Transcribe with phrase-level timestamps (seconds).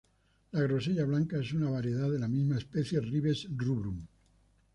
[0.53, 4.01] La grosella blanca es una variedad de la misma especie, "Ribes rubrum".